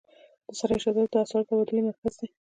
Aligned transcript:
د 0.47 0.49
سرای 0.59 0.77
شهزاده 0.83 1.11
د 1.13 1.15
اسعارو 1.23 1.47
تبادلې 1.49 1.81
مرکز 1.87 2.13
دی 2.19 2.27